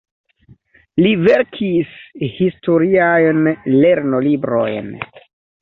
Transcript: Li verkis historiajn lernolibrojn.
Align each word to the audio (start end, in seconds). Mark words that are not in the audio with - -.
Li 1.05 1.11
verkis 1.27 1.93
historiajn 2.37 3.47
lernolibrojn. 3.85 4.91